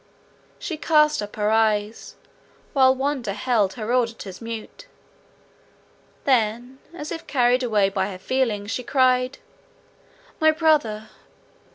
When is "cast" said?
0.77-1.21